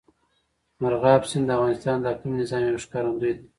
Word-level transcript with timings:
مورغاب 0.79 1.21
سیند 1.29 1.45
د 1.47 1.49
افغانستان 1.57 1.97
د 1.99 2.05
اقلیمي 2.13 2.35
نظام 2.41 2.61
یو 2.63 2.83
ښکارندوی 2.85 3.31
دی. 3.37 3.43